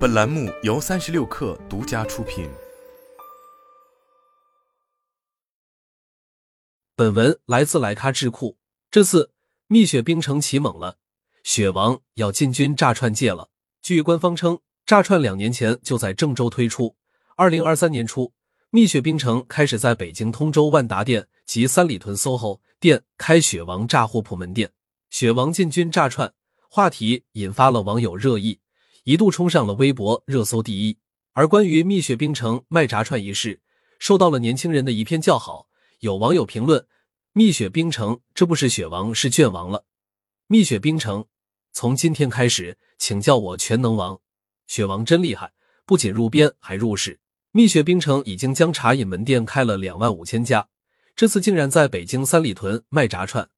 [0.00, 2.48] 本栏目由三十六氪独家出品。
[6.96, 8.56] 本文来自莱咖智库。
[8.90, 9.32] 这次
[9.66, 10.96] 蜜雪冰城起猛了，
[11.44, 13.50] 雪王要进军炸串界了。
[13.82, 16.96] 据官方称，炸串两年前就在郑州推出。
[17.36, 18.32] 二零二三年初，
[18.70, 24.72] 蜜雪冰城开始在北京通州万达店及三里屯 SOHO 店开雪王炸货铺门店。
[25.10, 26.32] 雪王进军炸串
[26.70, 28.59] 话题引发了网友热议。
[29.04, 30.98] 一度冲上了微博热搜第一，
[31.32, 33.60] 而关于蜜雪冰城卖炸串一事，
[33.98, 35.68] 受到了年轻人的一片叫好。
[36.00, 36.86] 有网友评论
[37.32, 39.84] ：“蜜雪冰城这不是雪王是卷王了。”
[40.48, 41.24] 蜜雪冰城
[41.72, 44.20] 从今天开始，请叫我全能王。
[44.66, 45.52] 雪王真厉害，
[45.86, 47.20] 不仅入编还入室。
[47.52, 50.68] 蜜雪冰城已经将茶饮门店开了两万五千家，
[51.16, 53.48] 这次竟然在北京三里屯卖炸串，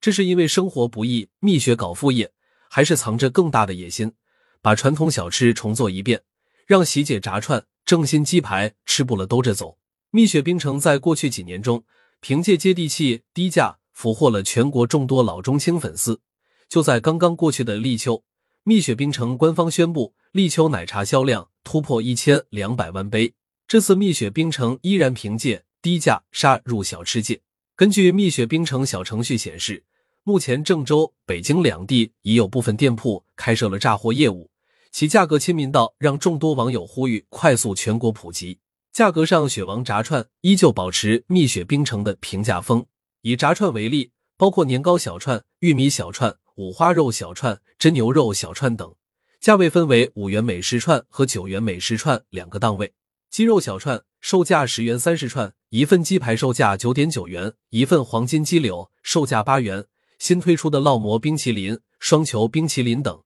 [0.00, 2.32] 这是因为生活不易，蜜雪搞副业，
[2.70, 4.12] 还是藏着更大的野心？
[4.62, 6.22] 把传统小吃重做一遍，
[6.66, 9.76] 让喜姐炸串、正新鸡排吃不了兜着走。
[10.12, 11.84] 蜜雪冰城在过去几年中，
[12.20, 16.20] 凭借接地气、低价，俘获了全国众多老中青粉丝。
[16.68, 18.22] 就在刚刚过去的立秋，
[18.62, 23.34] 蜜雪冰城官方宣布，立秋奶茶销量突破一千两百万杯。
[23.66, 27.40] 这次蜜雪冰城依然凭借低价杀入小吃界。
[27.74, 29.82] 根据蜜雪冰城小程序显示，
[30.22, 34.48] 目前郑州、北京两地已有部分店铺开设了炸货业务。
[34.92, 38.58] 其价格亲民到让众多网友呼吁快速全国普及。
[38.92, 42.84] 价格上，雪王炸串依旧保持蜜雪冰城的平价风。
[43.22, 48.94] 以炸串为例，包括年糕小串、玉米小串、五花肉小串、真牛肉小串等，
[49.40, 52.92] 价位分为五元每十串和九元每十串两个档位。
[53.30, 59.86] 鸡肉小串售价十元三十串，一份鸡排售价九点九元，一份黄金鸡柳售价八元。
[60.18, 63.22] 新推出的烙馍冰淇淋、双球冰淇淋等。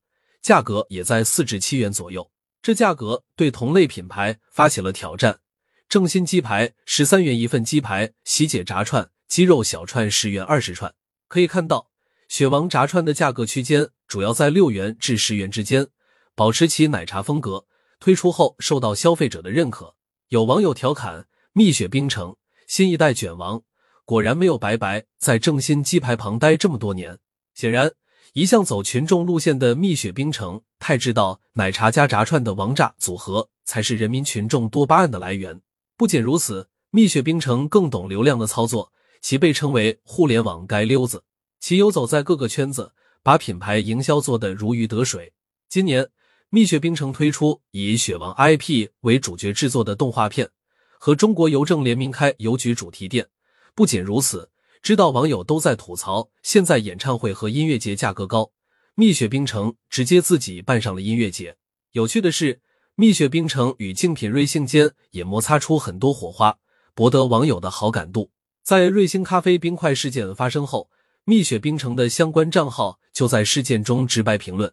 [0.46, 2.30] 价格也在四至七元左右，
[2.62, 5.40] 这价格对同类品牌发起了挑战。
[5.88, 10.94] 正新鸡排十三元一份鸡排，喜姐炸串鸡肉小串十元二十串。
[11.26, 11.90] 可以看到，
[12.28, 15.88] 雪王炸串的价格区间主要在六元至十元之间，
[16.36, 17.66] 保持其奶茶风格。
[17.98, 19.96] 推出后受到消费者的认可。
[20.28, 22.36] 有网友调侃：“蜜雪冰城
[22.68, 23.64] 新一代卷王，
[24.04, 27.18] 果然没有白白在正新鸡排旁待这么多年。”
[27.52, 27.90] 显然。
[28.36, 35.58] 一向走群众路线的蜜雪冰城太知道奶茶加炸串的王炸组合才是人民群众多巴胺的来源。
[35.96, 38.92] 不仅如此，蜜雪冰城更懂流量的操作，
[39.22, 41.24] 其被称为互联网街溜子。
[41.60, 42.92] 其游走在各个圈子，
[43.22, 45.32] 把品牌营销做得如鱼得水。
[45.70, 46.06] 今年，
[46.50, 50.50] 蜜雪冰城推出以雪王 IP 为主角制作的动画片，
[50.98, 53.28] 和中国邮政联名开邮局主题店。
[53.74, 54.50] 不仅如此。
[54.86, 58.52] 知道网友都在吐槽，现在演唱会和音乐节价格高，
[58.94, 61.56] 蜜雪冰城直接自己办上了音乐节。
[61.90, 62.60] 有趣的是，
[62.94, 66.58] 蜜雪冰城与竞品瑞幸间也摩擦出很多火花，
[66.94, 68.30] 博得网友的好感度。
[68.62, 70.88] 在瑞幸咖啡冰块事件发生后，
[71.24, 74.72] 蜜雪冰城的相关账号就在事件中直白评论。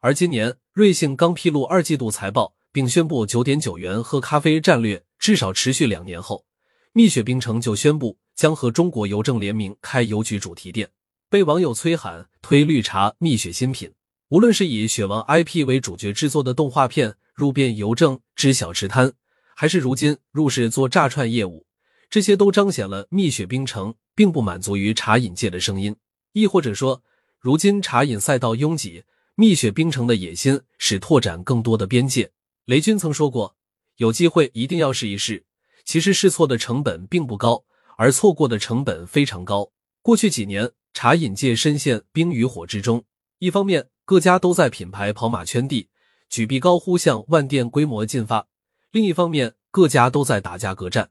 [0.00, 6.44] 而今年，瑞幸刚披露二季度财报，并宣布九点九元喝咖啡战略至少持续两年后，
[6.92, 8.18] 蜜雪冰城就宣布。
[8.34, 10.90] 将和中国邮政联名开邮局主题店，
[11.28, 13.92] 被网友催喊推绿茶蜜雪新品。
[14.28, 19.12] 无论是以雪王 IP 为主角制作的动画片，入遍邮政之小吃摊，
[19.54, 21.66] 还是如今入市做炸串业务，
[22.08, 25.94] 这些都彰显了蜜雪冰城并不满足于茶饮界的声音。
[26.32, 27.02] 亦或者说，
[27.38, 29.04] 如今茶饮赛道拥挤，
[29.34, 32.30] 蜜雪冰城的野心是拓展更多的边界。
[32.64, 33.54] 雷军曾说过，
[33.96, 35.44] 有机会一定要试一试。
[35.84, 37.64] 其实试错的成本并不高。
[37.96, 39.70] 而错过的成本非常高。
[40.00, 43.04] 过去几年，茶饮界深陷冰与火之中。
[43.38, 45.88] 一方面，各家都在品牌跑马圈地，
[46.28, 48.48] 举臂高呼向万店规模进发；
[48.90, 51.10] 另一方面，各家都在打价格战。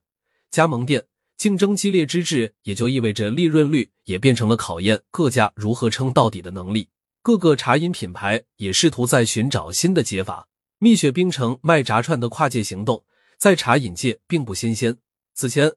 [0.49, 1.05] 加盟店
[1.37, 6.89] 竞争激烈之至，也就意味着利润率也变成了考验各家如何撑到底的能力。
[7.23, 10.47] 各个茶饮品牌也试图在寻找新的解法。
[10.79, 13.03] 蜜雪冰城卖炸串的跨界行动，
[13.37, 14.97] 在茶饮界并不新鲜。
[15.33, 15.71] 此前。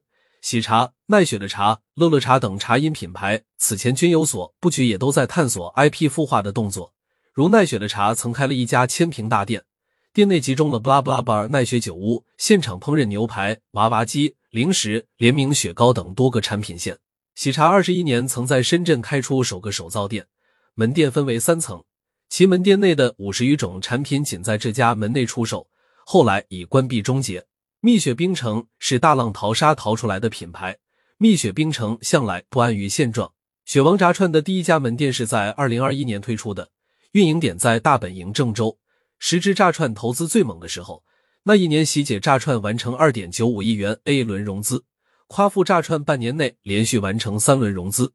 [0.45, 6.93] 喜茶、奈雪的茶、乐乐茶等茶饮品牌此前均有所布局，也都在探索 IP 孵化的动作。
[7.33, 9.63] 如奈雪的茶曾开了一家千平大店，
[10.13, 16.99] 店内集中了 blah blah bar、奈雪酒屋、现场烹饪牛排、娃娃机、零食、联名雪糕等多个产品线。
[17.33, 20.27] 喜茶二十一年曾在深圳开出首个手造店，
[20.75, 21.83] 门店分为三层，
[22.29, 25.67] 其门店内的五十余种产品仅在这家门内出售，
[26.05, 27.47] 后来已关闭终结。
[27.85, 30.75] 蜜雪冰城是大浪淘沙淘出来的品牌，
[31.19, 33.31] 蜜雪冰城向来不安于现状。
[33.63, 36.67] 雪王炸串的第一家门店是在二零二一年推出的，
[37.11, 38.79] 运营点在大本营郑州，
[39.19, 41.03] 时值炸串投资最猛的时候。
[41.43, 44.83] 那一年，喜姐炸串完成二点九五亿元 A 轮融资，
[45.27, 48.11] 夸父炸串半年内连续完成三轮融资，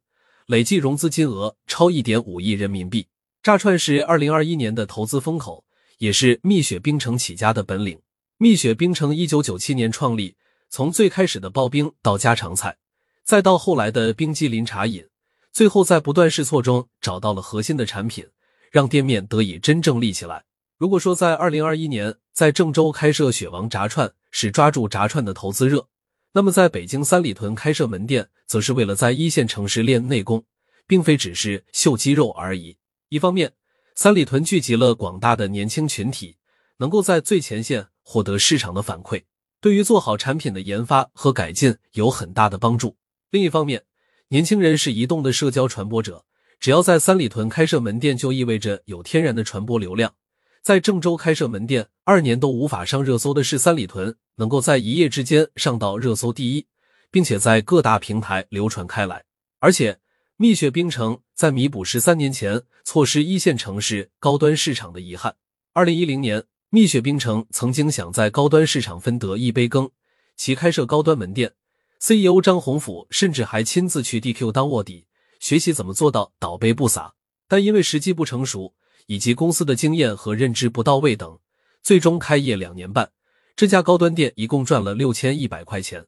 [0.47, 3.07] 累计融资金额超一点五亿人民币。
[3.41, 5.65] 炸串是二零二一年的投资风口，
[5.99, 7.97] 也是蜜雪冰城起家的本领。
[8.43, 10.35] 蜜雪冰城一九九七年创立，
[10.71, 12.79] 从最开始的刨冰到家常菜，
[13.23, 15.07] 再到后来的冰激凌茶饮，
[15.53, 18.27] 最后在不断试错中找到了核心的产品，
[18.73, 20.45] 让店面得以真正立起来。
[20.79, 25.87] 如果说在二零二一年在郑州开设雪王炸串是抓住炸串的投资热，
[26.33, 30.43] 那么在北京三里屯开设门店，则是为了在一线城市练内功，
[30.87, 32.79] 并非只是秀肌肉而已。
[33.11, 33.53] 一方面，
[33.95, 36.39] 三里屯聚集了广大的年轻群体，
[36.81, 39.23] 能够在最前线获得市场的反馈，
[39.61, 42.97] 对于做好产品的研发和改进有很大的帮助。
[43.31, 43.85] 另一方面，
[44.29, 46.25] 年轻人是移动的社交传播者，
[46.59, 50.15] 只要在三里屯开设门店，就意味着有天然的传播流量。
[50.63, 56.67] 在郑州开设门店二年都无法上热搜的是三里屯，能够在一夜之间上到热搜第一，
[57.11, 59.25] 并且在各大平台流传开来。
[59.59, 59.99] 而且，
[60.37, 65.37] 蜜雪冰城在弥补十三年前错失一线城市高端市场的遗憾。
[65.73, 69.91] 二零一零年，蜜雪冰城曾经想在高端市场分得一杯羹，
[70.37, 71.53] 其开设高端门店
[72.01, 75.07] ，CEO 张宏甫甚至还亲自去 DQ 当卧底，
[75.41, 77.15] 学习怎么做到倒杯不洒。
[77.49, 78.75] 但因为时机不成熟。
[79.07, 81.41] 以及公司的经验和认知不到位等，
[81.83, 83.11] 最终开业两年半，
[83.57, 86.07] 这家高端店一共赚了六千一百块钱。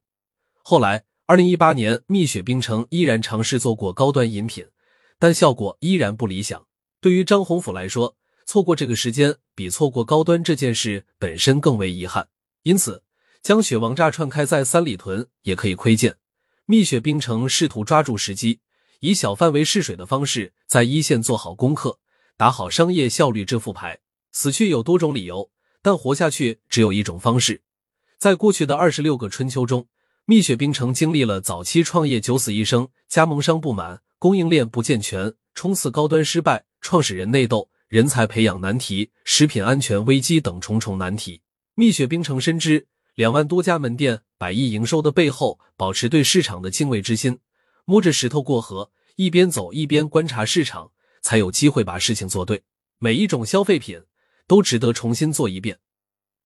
[0.62, 4.64] 后来，二零一八年，蜜雪冰城依然尝试做过高端饮品，
[5.18, 6.64] 但效果依然不理想。
[7.00, 8.14] 对于张宏甫来说，
[8.52, 12.28] 错过这个时间比错过高端这件事本身更为遗憾。
[12.64, 13.02] 因此，
[13.42, 16.16] 将雪王炸串开在三里屯也可以窥见，
[16.66, 18.60] 蜜雪冰城试图抓住时机，
[19.00, 21.98] 以小范围试水的方式，在一线做好功课。
[22.36, 24.00] 打好商业效率这副牌，
[24.32, 25.50] 死去有多种理由，
[25.80, 27.62] 但活下去只有一种方式。
[28.18, 29.88] 在过去的二十六个春秋中，
[30.26, 41.42] 蜜雪冰城经历了早期创业九死一生、加盟商不满、供应链不健全、冲刺高端失败、创始人内斗、人才培养难题、食品安全危机等重重难题。
[41.74, 42.86] 蜜雪冰城深知
[43.16, 47.38] 两万多家门店、百亿营收的背后，保持对市场的敬畏之心，
[47.84, 50.90] 摸着石头过河，一边走一边观察市场。
[51.20, 52.62] 才有机会把事情做对。
[52.98, 54.02] 每一种消费品
[54.46, 55.78] 都值得重新做一遍。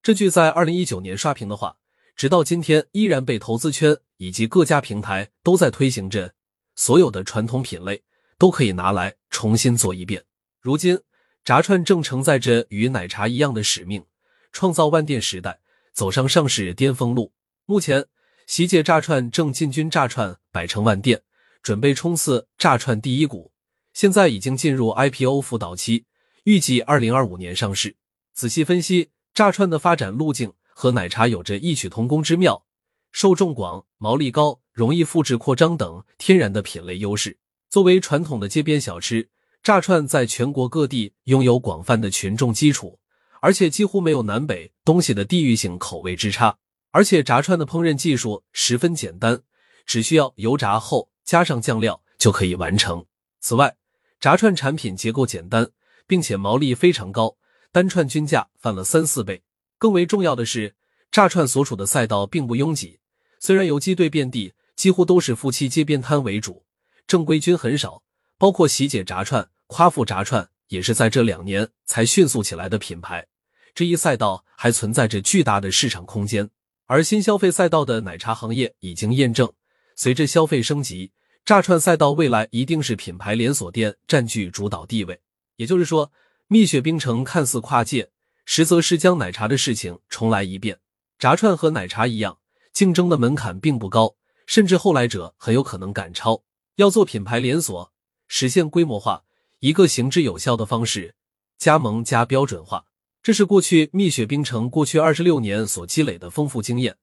[0.03, 1.77] 这句在二零一九年刷屏的话，
[2.17, 6.33] 直到今天依然被投资圈以及各家平台都在推行着。
[6.75, 8.03] 所有的传统品类
[8.37, 10.25] 都可以拿来重新做一遍。
[10.59, 10.99] 如今，
[11.47, 14.03] 炸串正承载着与奶茶一样的使命，
[14.51, 15.61] 创造万店时代，
[15.93, 17.31] 走上上市巅峰路。
[17.65, 18.05] 目前，
[18.45, 21.21] 喜姐炸串正进军炸串百城万店，
[21.63, 23.53] 准备冲刺炸串第一股。
[23.93, 26.03] 现在已经进入 IPO 辅导期，
[26.43, 27.95] 预计二零二五年上市。
[28.33, 32.65] 仔细分析，炸串的发展路径和奶茶有着异曲同工之妙，
[33.13, 37.37] 受众广、毛利高、容易复制扩张等天然的品类优势。
[37.69, 39.29] 作为传统的街边小吃，
[39.67, 42.97] 炸串在全国各地拥有广泛的群众基础，
[43.41, 46.57] 而且几乎没有南北东西的地域性口味之差。
[46.91, 49.41] 而且炸串的烹饪技术十分简单，
[49.85, 53.05] 只需要油炸后加上酱料就可以完成。
[53.41, 53.75] 此外，
[54.21, 55.69] 炸串产品结构简单，
[56.07, 57.35] 并且毛利非常高，
[57.73, 59.43] 单串均价翻了三四倍。
[59.77, 60.73] 更为重要的是，
[61.11, 62.97] 炸串所处的赛道并不拥挤，
[63.41, 66.63] 虽然游击队遍地，几乎都是夫妻街边摊为主，
[67.05, 68.01] 正规军很少。
[68.39, 73.27] 包括喜姐炸串、夸父炸串，也是在这两年才迅速起来的品牌。
[73.75, 76.49] 这一赛道还存在着巨大的市场空间。
[76.85, 79.51] 而新消费赛道的奶茶行业已经验证，
[79.95, 81.11] 随着消费升级。
[81.43, 85.21] 炸串赛道未来一定是品牌连锁店占据主导地位，
[85.57, 86.11] 也就是说，
[86.47, 88.09] 蜜雪冰城看似跨界，
[88.45, 90.79] 实则是将奶茶的事情重来一遍。
[91.19, 92.39] 炸串和奶茶一样，
[92.73, 96.43] 竞争的门槛并不高，甚至后来者很有可能赶超。
[96.75, 97.93] 要做品牌连锁，
[98.27, 99.23] 实现规模化，
[99.59, 101.15] 一个行之有效的方式，
[101.57, 102.85] 加盟加标准化。
[103.23, 106.95] 这是过去蜜雪冰城过去二十六年所积累的丰富经验，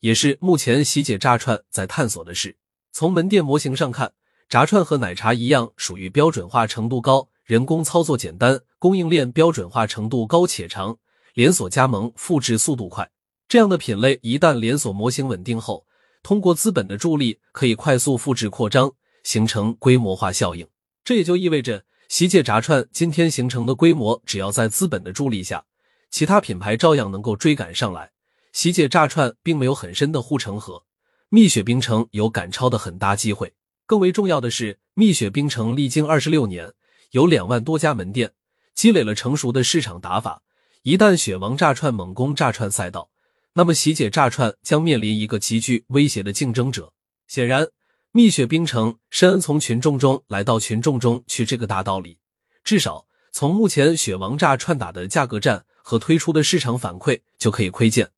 [0.00, 2.54] 也是目前喜姐炸串在探索的事。
[2.92, 4.12] 从门店模型上看，
[4.46, 10.98] 炸串和奶茶一样，属于标准化程度高、人工操作简单、供应链标准化程度高且长、
[11.32, 13.10] 连锁加盟复制速度快
[13.48, 14.18] 这样的品类。
[14.20, 15.86] 一旦连锁模型稳定后，
[16.22, 18.92] 通过资本的助力，可以快速复制扩张，
[19.24, 20.68] 形成规模化效应。
[21.02, 25.64] 这也就意味着，喜姐炸串今天形成的规模，只要在资本的助力下，
[26.10, 28.10] 其他品牌照样能够追赶上来。
[28.52, 30.84] 喜姐炸串并没有很深的护城河。
[31.30, 33.54] 蜜雪冰城有赶超的很大机会，
[33.86, 36.70] 更为重要的是，蜜雪冰城历经二十六年，
[37.12, 38.32] 有两万多家门店，
[38.74, 40.42] 积累了成熟的市场打法，
[40.82, 43.08] 一旦雪王炸串猛攻炸串赛道，
[43.54, 46.92] 那么喜姐炸串将面临一个极具威胁的竞争者。
[47.26, 47.66] 显然，
[48.14, 52.18] 蜜雪冰城深谙从群众中来到群众中去这个大道理。
[52.62, 58.10] 至少从目前雪王炸串打的价格战和推出的市场反馈就可以窥见，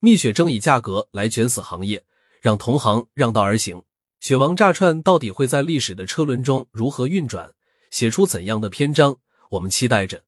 [0.00, 2.04] 蜜雪正以价格来卷死行业，
[2.42, 3.82] 让同行让道而行。
[4.20, 7.50] 雪王炸串到底会在历史的车轮中如何运转，
[7.90, 9.16] 写出怎样的篇章？
[9.52, 10.24] 我们期待着。